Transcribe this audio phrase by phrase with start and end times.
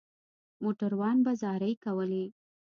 [0.61, 2.25] موټروان به زارۍ کولې.